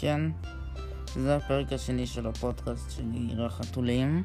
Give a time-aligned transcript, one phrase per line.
[0.00, 0.20] כן,
[1.16, 4.22] זה הפרק השני של הפודקאסט שלי, החתולים.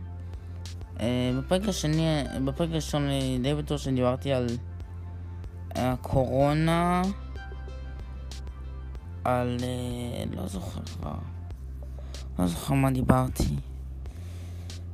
[1.00, 3.07] אה, בפרק השני, בפרק הראשון
[3.42, 4.47] די בטוח שדיברתי על
[5.76, 7.02] הקורונה,
[9.23, 9.58] על...
[9.63, 11.16] אה, לא זוכר כבר.
[12.40, 13.55] לא זוכר מה דיברתי.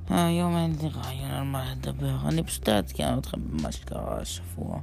[0.09, 4.79] היום אין לי רעיון על מה לדבר, אני פשוט אעדכן אתכם במה שקרה השבוע.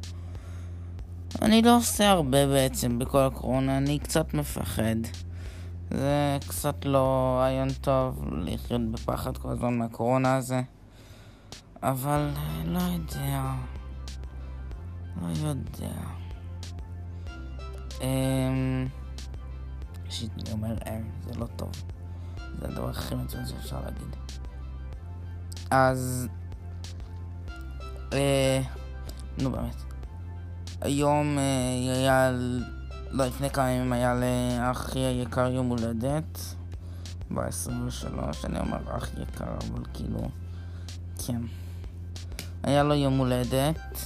[1.43, 4.97] אני לא עושה הרבה בעצם בכל הקורונה, אני קצת מפחד.
[5.95, 10.63] זה קצת לא רעיון טוב לחיות בפחד כל הזמן מהקורונה הזה.
[11.83, 12.31] אבל
[12.65, 13.55] לא יודע.
[15.23, 15.93] לא יודע.
[18.01, 18.89] אמ...
[20.11, 21.71] שיט, אני אומר אמ, זה לא טוב.
[22.61, 24.17] זה הדבר הכי מצוין שאפשר להגיד.
[25.71, 26.29] אז...
[28.13, 28.63] אה...
[29.39, 29.77] נו באמת.
[30.81, 32.33] היום אה, היה,
[33.13, 36.39] לא, לפני כמה ימים היה לאחי היקר יום הולדת,
[37.35, 40.29] ב-23, אני אומר אח יקר, אבל כאילו,
[41.27, 41.43] כן.
[42.63, 43.97] היה לו יום הולדת,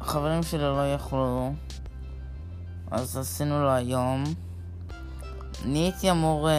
[0.00, 1.54] וחברים שלו לא יכלו,
[2.90, 4.24] אז עשינו לו היום.
[5.64, 6.52] אני הייתי אמור אה,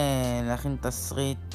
[0.46, 1.54] להכין תסריט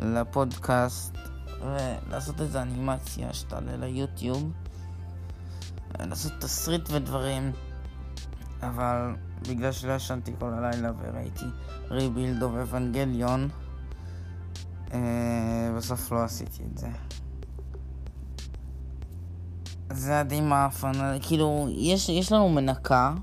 [0.00, 1.18] לפודקאסט
[1.60, 4.52] ולעשות איזה אנימציה שתעלה ליוטיוב,
[6.00, 7.52] לעשות תסריט ודברים,
[8.62, 9.14] אבל
[9.48, 11.44] בגלל שלא ישנתי כל הלילה וראיתי
[11.90, 13.48] Rebuild of Evangelion,
[14.92, 16.88] אה, בסוף לא עשיתי את זה.
[19.90, 23.14] זה היה די מעפן, כאילו, יש, יש לנו מנקה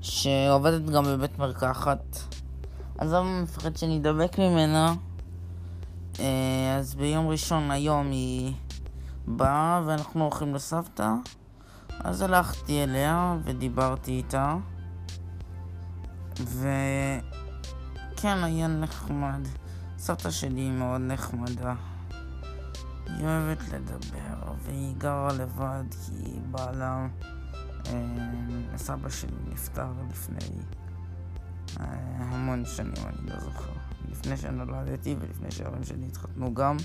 [0.00, 2.18] שעובדת גם בבית מרקחת,
[2.98, 4.94] אז אני מפחד שאני אדבק ממנה.
[6.20, 8.52] אה, אז ביום ראשון היום היא
[9.26, 11.12] באה ואנחנו הולכים לסבתא
[12.00, 14.56] אז הלכתי אליה ודיברתי איתה
[16.40, 17.24] וכן,
[18.44, 19.48] היה נחמד.
[19.98, 21.74] סבתא שלי היא מאוד נחמדה.
[23.06, 27.06] היא אוהבת לדבר, והיא גרה לבד כי בעלה,
[27.86, 30.60] אה, סבא שלי נפטר לפני
[31.80, 31.86] אה,
[32.18, 33.72] המון שנים, אני לא זוכר.
[34.10, 36.76] לפני שנולדתי ולפני שההורים שלי התחתנו גם,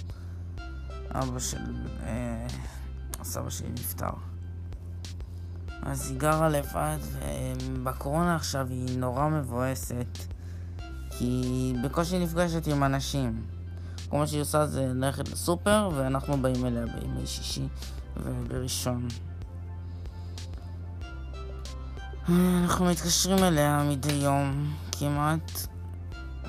[1.12, 1.58] אבא של
[2.04, 2.48] אה,
[3.20, 4.10] הסבא שלי נפטר.
[5.82, 6.98] אז היא גרה לבד,
[7.74, 10.18] ובקורונה עכשיו היא נורא מבואסת,
[11.10, 13.42] כי היא בקושי נפגשת עם אנשים.
[14.10, 17.68] כל מה שהיא עושה זה ללכת לסופר, ואנחנו באים אליה בימי שישי
[18.18, 19.08] ובראשון.
[22.64, 25.68] אנחנו מתקשרים אליה מדי יום כמעט,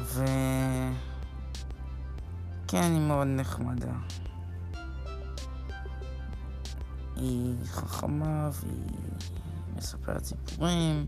[0.03, 0.25] ו...
[2.69, 3.93] כן, היא מאוד נחמדה.
[7.21, 9.19] היא חכמה והיא
[9.77, 11.07] מספרת סיפורים,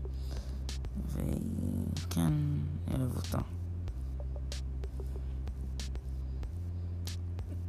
[1.07, 1.87] והיא...
[2.09, 2.33] כן,
[2.91, 3.37] אוהב אותה.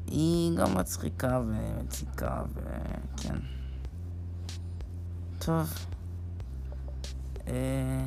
[0.07, 3.39] היא גם מצחיקה ומציקה וכן.
[5.39, 5.73] טוב.
[7.49, 8.05] אה...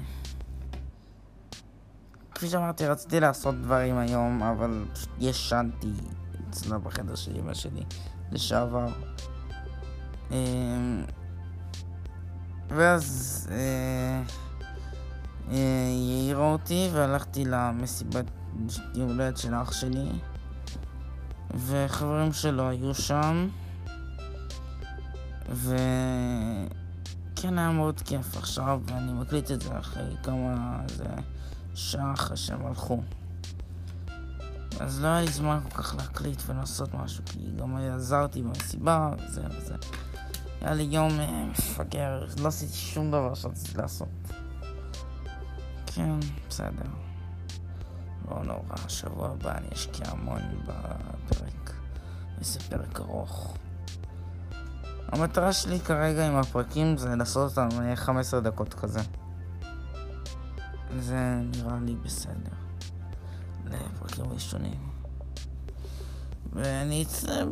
[2.35, 4.85] כפי שאמרתי, רציתי לעשות דברים היום, אבל
[5.19, 5.91] ישנתי
[6.49, 7.83] אצלה בחדר של אמא שלי
[8.31, 8.87] לשעבר.
[10.31, 11.03] אמ,
[12.69, 14.21] ואז אה,
[15.51, 18.25] אה, היא העירה אותי והלכתי למסיבת
[18.95, 20.09] יום הולדת של אח שלי
[21.65, 23.47] וחברים שלו היו שם
[25.49, 25.77] וכן
[27.57, 31.05] היה מאוד כיף עכשיו ואני מקליט את זה אחרי כמה זה
[31.75, 33.01] שעה אחרי שהם הלכו.
[34.79, 39.41] אז לא היה לי זמן כל כך להקליט ולעשות משהו, כי גם עזרתי במסיבה וזה
[39.57, 39.75] וזה.
[40.61, 44.07] היה לי יום אה, מפגר, לא עשיתי שום דבר שרציתי לעשות.
[45.85, 46.19] כן,
[46.49, 46.89] בסדר.
[48.31, 51.73] לא נורא, שבוע הבא אני אשקיע המון בפרק.
[52.39, 53.57] איזה פרק ארוך.
[55.07, 58.99] המטרה שלי כרגע עם הפרקים זה לעשות אותם 15 דקות כזה.
[60.99, 62.55] זה נראה לי בסדר.
[63.65, 64.96] לפרקים ראשונים.
[66.57, 67.45] ואני אצא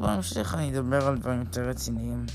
[0.00, 2.26] בהמשך, אני אדבר על דברים יותר רציניים.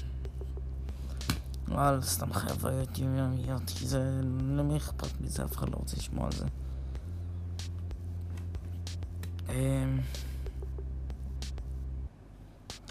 [1.67, 4.21] לא על סתם חוויות יומיומיות, כי זה...
[4.57, 5.43] למי אכפת מזה?
[5.43, 6.45] אף אחד לא רוצה לשמוע על זה.
[9.49, 9.99] אמ,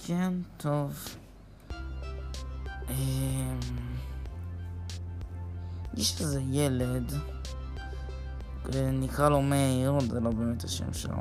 [0.06, 1.04] כן, טוב.
[2.90, 3.60] אמ,
[5.94, 7.12] יש איזה ילד,
[8.74, 11.16] נקרא לו מאיר, זה לא באמת השם שלו.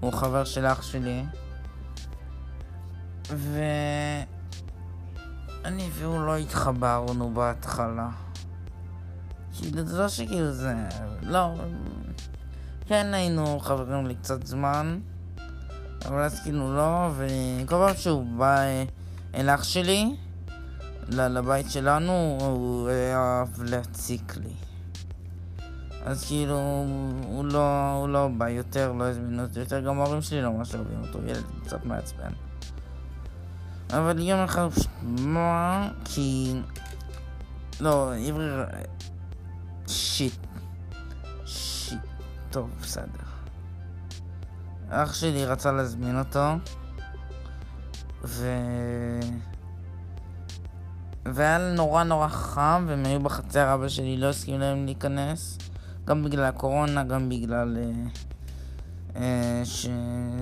[0.00, 1.24] הוא חבר של אח שלי.
[5.64, 8.08] ואני והוא לא התחברנו בהתחלה.
[9.58, 10.74] כאילו, זה לא שכאילו זה...
[11.22, 11.54] לא...
[12.86, 15.00] כן היינו חברים לי קצת זמן,
[16.04, 18.58] אבל אז כאילו לא, וכל פעם שהוא בא
[19.34, 20.16] אל אח שלי,
[21.08, 24.52] לבית שלנו, הוא היה אוהב להציק לי.
[26.06, 26.84] אז כאילו,
[27.26, 30.74] הוא לא, הוא לא בא יותר, לא הזמינו אותי יותר, גם ההורים שלי לא ממש
[30.74, 32.32] אוהבים אותו, ילד קצת מעצבן.
[33.90, 36.54] אבל יום אחד פשוט מה, כי...
[37.80, 38.64] לא, עברי...
[39.86, 40.46] שיט.
[41.46, 41.98] שיט.
[42.50, 43.26] טוב, בסדר.
[44.90, 46.44] אח שלי רצה להזמין אותו,
[48.24, 48.50] ו...
[51.24, 55.58] והיה נורא נורא חם, והם היו בחצר, אבא שלי לא הסכים להם להיכנס.
[56.06, 57.92] גם בגלל הקורונה, גם בגלל אה,
[59.16, 59.86] אה, ש,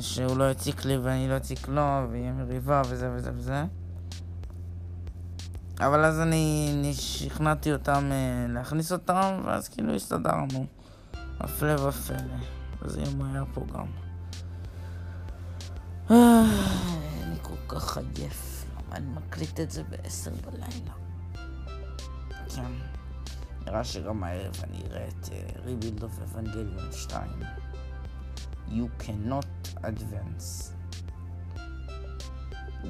[0.01, 3.65] שהוא לא יציק לי ואני לא אציק לו, ויהיה מריבה וזה וזה וזה.
[5.81, 10.67] אבל אז אני, אני שכנעתי אותם אה, להכניס אותם, ואז כאילו הסתדרנו.
[11.41, 12.17] הפלא ופלא.
[12.83, 13.87] אז יום היה פה גם.
[16.11, 16.45] אה,
[17.23, 18.65] אני כל כך עייף.
[18.93, 20.93] אני מקליט את זה בעשר בלילה?
[22.55, 22.73] כן.
[23.67, 25.29] נראה שגם הערב אני אראה את
[25.65, 27.23] Rebuild of Evangelion 2.
[28.69, 30.75] You cannot advance.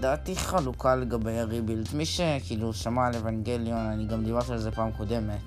[0.00, 1.88] דעתי חלוקה לגבי ה Rebuild.
[1.94, 5.42] מי שכאילו שמע על אבנגליון, אני גם דיברתי על זה פעם קודמת.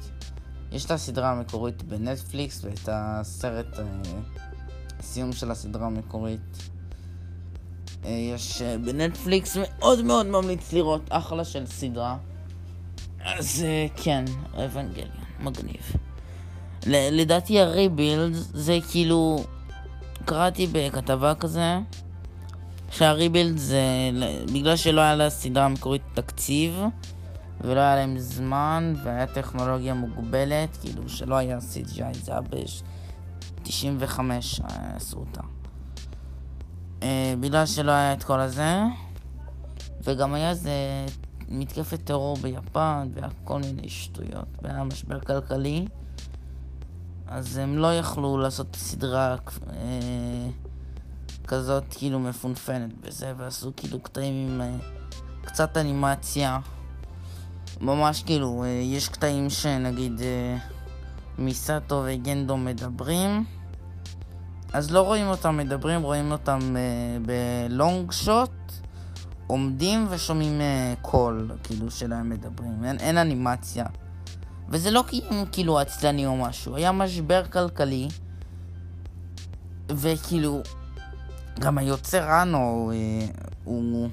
[0.71, 3.83] יש את הסדרה המקורית בנטפליקס ואת הסרט, אה,
[4.99, 6.69] הסיום של הסדרה המקורית.
[8.05, 12.17] אה, יש אה, בנטפליקס מאוד מאוד ממליץ לראות, אחלה של סדרה.
[13.39, 14.25] אז כן,
[14.65, 15.91] אבנגליון, מגניב.
[16.87, 19.43] לדעתי הריבילד זה כאילו,
[20.25, 21.79] קראתי בכתבה כזה,
[22.91, 23.81] שהריבילד זה
[24.53, 26.81] בגלל שלא היה לסדרה המקורית תקציב
[27.61, 34.19] ולא היה להם זמן והיה טכנולוגיה מוגבלת, כאילו שלא היה CGI, זה היה ב-95
[34.95, 35.41] עשו אותה.
[37.03, 38.81] אה, בגלל שלא היה את כל הזה,
[40.03, 40.71] וגם היה איזה
[41.49, 45.87] מתקפת טרור ביפן, והיה כל מיני שטויות, והיה משבר כלכלי,
[47.27, 49.35] אז הם לא יכלו לעשות סדרה
[49.69, 50.49] אה,
[51.47, 54.75] כזאת כאילו מפונפנת בזה, ועשו כאילו קטעים עם אה,
[55.41, 56.59] קצת אנימציה.
[57.81, 60.57] ממש כאילו, אה, יש קטעים שנגיד אה,
[61.37, 63.45] מיסטו וגנדו מדברים,
[64.73, 68.49] אז לא רואים אותם מדברים, רואים אותם אה, בלונג שוט.
[69.47, 72.83] עומדים ושומעים uh, קול, כאילו, שלהם מדברים.
[72.83, 73.85] אין, אין אנימציה.
[74.69, 78.07] וזה לא כי הם כאילו עצלנים או משהו, היה משבר כלכלי,
[79.89, 80.61] וכאילו,
[81.59, 83.27] גם היוצר אנו, אה,
[83.63, 84.09] הוא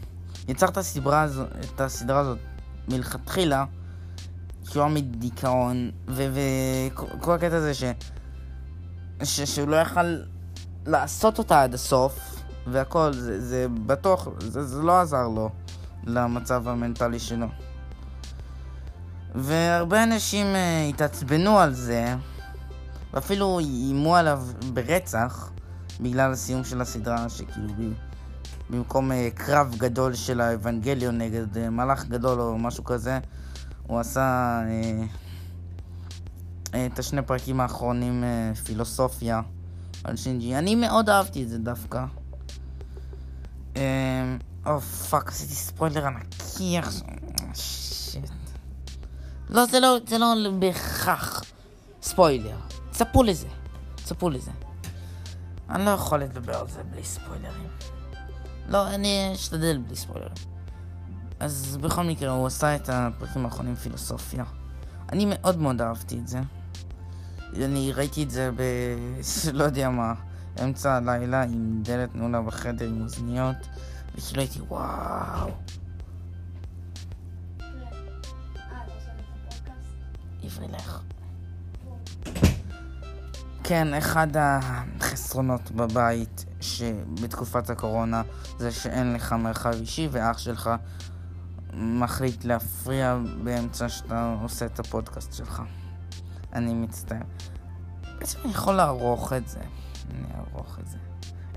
[0.49, 1.45] יצר את הסדרה, הזו,
[1.75, 2.39] את הסדרה הזאת
[2.89, 3.65] מלכתחילה,
[4.67, 7.85] כי הוא היה מדיכאון, וכל הקטע הזה ש,
[9.23, 10.17] ש, שהוא לא יכל
[10.87, 15.51] לעשות אותה עד הסוף, והכל, זה, זה בטוח, זה, זה לא עזר לו
[16.07, 17.47] למצב המנטלי שלו.
[19.35, 22.15] והרבה אנשים uh, התעצבנו על זה,
[23.15, 25.51] ואפילו איימו עליו ברצח,
[26.01, 27.69] בגלל הסיום של הסדרה, שכאילו
[28.71, 33.19] במקום uh, קרב גדול של האבנגליון נגד uh, מלאך גדול או משהו כזה,
[33.87, 35.07] הוא עשה uh,
[36.67, 39.41] אה, את השני פרקים האחרונים אה, פילוסופיה
[40.05, 40.57] על שינג'י.
[40.57, 42.05] אני מאוד אהבתי את זה דווקא.
[43.77, 47.09] אמ, oh fuck, עשיתי ספוילר ענקי עכשיו.
[47.55, 48.31] shit.
[49.51, 51.45] לא, זה לא, זה לא בהכרח
[52.03, 52.57] ספוילר.
[52.91, 53.49] צפו לזה.
[54.05, 54.51] צפו לזה.
[55.71, 57.69] אני לא יכול לדבר על זה בלי ספוילרים.
[58.69, 60.35] לא, אני אשתדל בלי ספוילרים.
[61.41, 64.45] אז בכל מקרה, הוא עשה את הפרקים האחרונים פילוסופיה.
[65.13, 66.41] אני מאוד מאוד אהבתי את זה.
[67.57, 68.63] אני ראיתי את זה ב...
[69.59, 70.15] לא יודע מה.
[70.63, 73.57] אמצע הלילה עם דלת נעולה בחדר עם אוזניות,
[74.15, 75.51] וכאילו הייתי וואו.
[80.43, 81.01] עברי לך.
[83.65, 88.23] כן, אחד החסרונות בבית שבתקופת הקורונה
[88.59, 90.71] זה שאין לך מרחב אישי ואח שלך
[91.73, 95.63] מחליט להפריע באמצע שאתה עושה את הפודקאסט שלך.
[96.53, 97.23] אני מצטער.
[98.19, 99.61] בעצם אני יכול לערוך את זה.
[100.11, 100.99] אני אערוך את זה.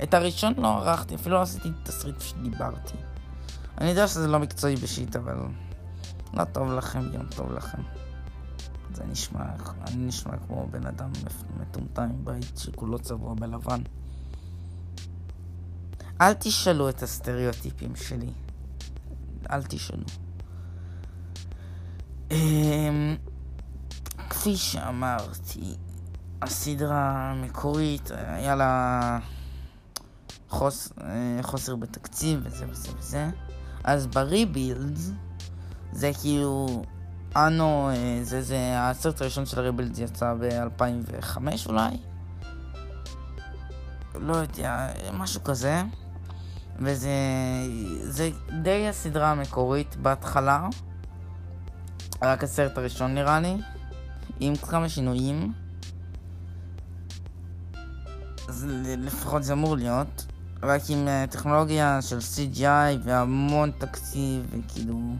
[0.03, 2.97] את הראשון לא ערכתי, אפילו לא עשיתי תסריט שדיברתי.
[3.77, 5.35] אני יודע שזה לא מקצועי בשיט, אבל
[6.33, 7.81] לא טוב לכם, יום טוב לכם.
[8.93, 9.45] זה נשמע,
[9.87, 11.11] אני נשמע כמו בן אדם
[11.59, 13.81] מטומטם עם בית שכולו צבוע בלבן.
[16.21, 18.29] אל תשאלו את הסטריאוטיפים שלי.
[19.51, 20.05] אל תשאלו.
[22.31, 23.15] אמ,
[24.29, 25.75] כפי שאמרתי,
[26.41, 29.19] הסדרה המקורית היה לה
[30.49, 33.29] חוס, אה, חוסר בתקציב וזה וזה וזה.
[33.83, 35.11] אז ב Rebuilds
[35.91, 36.83] זה כאילו
[37.35, 41.97] אנו, אה, זה, זה הסרט הראשון של ה Rebuilds יצא ב-2005 אולי?
[44.15, 45.81] לא יודע, משהו כזה.
[46.79, 47.09] וזה
[48.01, 48.29] זה
[48.61, 50.67] די הסדרה המקורית בהתחלה.
[52.21, 53.57] רק הסרט הראשון נראה לי,
[54.39, 55.53] עם כמה שינויים.
[58.47, 58.65] אז
[58.97, 60.25] לפחות זה אמור להיות.
[60.63, 65.15] רק עם uh, טכנולוגיה של CGI והמון תקציב וכאילו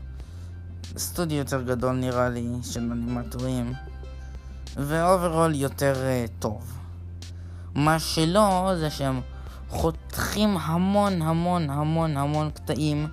[0.98, 3.74] סטודיו יותר גדול נראה לי של אנימטורים
[4.76, 6.74] ו overall יותר אה, טוב.
[7.76, 9.22] מה שלא זה שהם
[9.70, 13.08] חותכים המון המון המון המון קטעים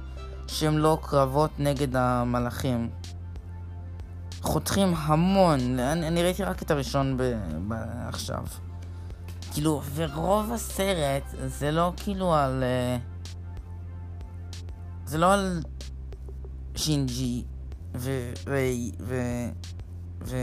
[0.46, 2.90] שהם לא קרבות נגד המלאכים.
[4.42, 7.22] חותכים המון, אני, אני ראיתי רק את הראשון ב,
[7.68, 7.74] ב,
[8.08, 8.44] עכשיו.
[9.54, 12.62] כאילו, ורוב הסרט זה לא כאילו על...
[12.62, 12.96] אה,
[15.06, 15.62] זה לא על
[16.76, 17.44] שינג'י
[18.00, 19.22] וריי ו...
[20.22, 20.36] ו...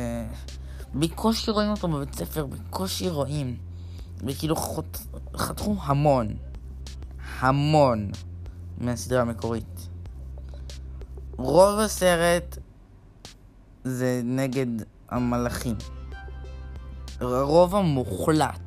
[0.96, 3.58] בקושי רואים אותו בבית ספר, בקושי רואים.
[4.26, 4.98] וכאילו חות...
[5.38, 6.28] חתכו המון.
[7.40, 8.12] המון
[8.78, 9.90] מהסדרה המקורית.
[11.38, 12.58] רוב הסרט
[13.84, 14.68] זה נגד
[15.10, 15.76] המלאכים.
[17.20, 18.61] הרוב המוחלט.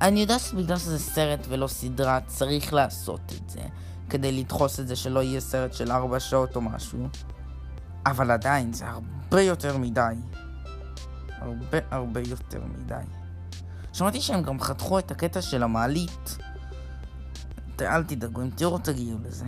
[0.00, 3.60] אני יודע שבגלל שזה סרט ולא סדרה, צריך לעשות את זה,
[4.10, 7.08] כדי לדחוס את זה שלא יהיה סרט של ארבע שעות או משהו.
[8.06, 10.14] אבל עדיין, זה הרבה יותר מדי.
[11.38, 13.04] הרבה הרבה יותר מדי.
[13.92, 16.38] שמעתי שהם גם חתכו את הקטע של המעלית.
[17.80, 19.46] אל תדאגו, אם תראו תגיעו לזה.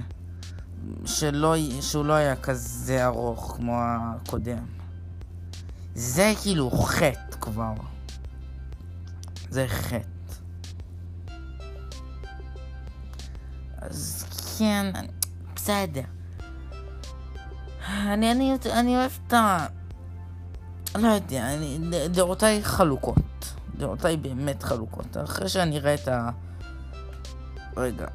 [1.04, 4.66] שלא, שהוא לא היה כזה ארוך כמו הקודם.
[5.94, 7.72] זה כאילו חטא כבר.
[9.50, 10.17] זה חטא.
[13.80, 14.24] אז
[14.58, 14.92] כן,
[15.56, 16.02] בסדר.
[17.88, 19.66] אני, אני, אני אוהב את ה...
[20.96, 23.54] לא יודע, אני, דעותיי חלוקות.
[23.76, 25.16] דעותיי באמת חלוקות.
[25.24, 26.30] אחרי שאני אראה את ה...
[27.76, 28.06] רגע.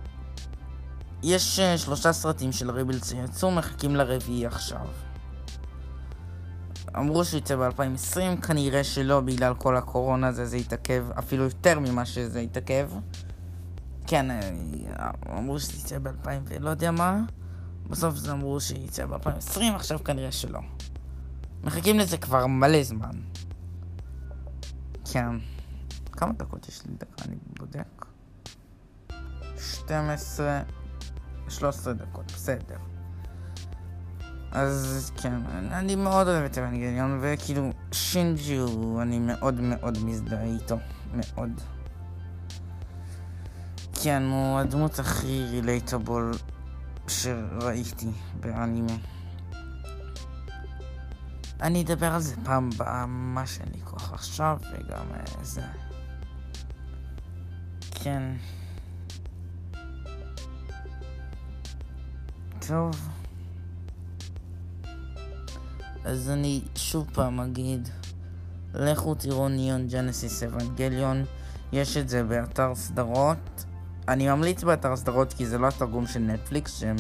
[1.24, 4.88] יש uh, שלושה סרטים של ריבלס שיצאו, מחכים לרביעי עכשיו.
[6.98, 12.06] אמרו שהוא יצא ב-2020, כנראה שלא בגלל כל הקורונה הזה זה יתעכב אפילו יותר ממה
[12.06, 12.90] שזה יתעכב.
[14.08, 14.50] כן, אה,
[15.38, 17.22] אמרו שזה יצא ב-2000 ולא יודע מה.
[17.90, 20.60] בסוף זה אמרו שיצא ב-2020, עכשיו כנראה שלא.
[21.64, 23.12] מחכים לזה כבר מלא זמן.
[25.12, 25.36] כן.
[26.12, 27.26] כמה דקות יש לי דקה?
[27.26, 28.06] אני בודק.
[29.58, 30.62] 12,
[31.50, 32.78] 13 דקות, בסדר.
[34.52, 35.34] אז כן,
[35.72, 40.78] אני מאוד אוהב את אבנגליון, וכאילו שינג'י הוא, אני מאוד מאוד מזדהה איתו,
[41.14, 41.62] מאוד.
[44.04, 46.32] כן, הוא הדמות הכי רילייטבול
[47.08, 48.96] שראיתי באנימה.
[51.62, 55.62] אני אדבר על זה פעם הבאה, מה שאין לי כוח עכשיו, וגם אה, זה.
[57.92, 58.24] כן.
[62.68, 63.10] טוב.
[66.06, 67.90] אז אני שוב פעם אגיד,
[68.74, 71.26] לכו תראו ניון ג'נסיס אבנגליון,
[71.72, 73.66] יש את זה באתר סדרות.
[74.08, 76.96] אני ממליץ באתר סדרות כי זה לא התרגום של נטפליקס, שהם...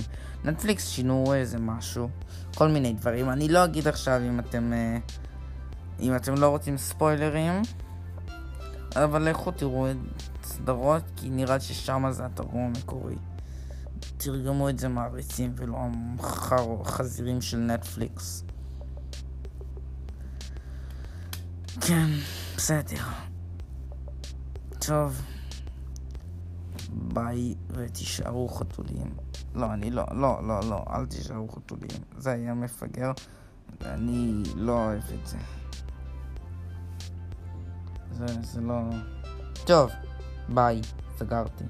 [0.45, 2.09] נטפליקס שינו איזה משהו,
[2.55, 3.29] כל מיני דברים.
[3.29, 4.73] אני לא אגיד עכשיו אם אתם...
[4.73, 4.97] אה,
[5.99, 7.61] אם אתם לא רוצים ספוילרים,
[8.95, 9.97] אבל לכו תראו את
[10.43, 13.15] סדרות, כי נראה ששם זה התרגום המקורי.
[14.17, 15.77] תרגמו את זה מעריצים ולא
[16.81, 18.43] החזירים של נטפליקס.
[21.81, 22.07] כן,
[22.55, 23.03] בסדר.
[24.79, 25.32] טוב.
[26.93, 29.13] ביי ותישארו חתולים.
[29.55, 31.89] לא, אני לא, לא, לא, לא, אל תישארו חתולים.
[32.17, 33.11] זה היה מפגר,
[33.81, 35.37] ואני לא אוהב את זה.
[38.11, 38.79] זה, זה לא...
[39.65, 39.91] טוב,
[40.49, 40.81] ביי,
[41.17, 41.63] סגרתי.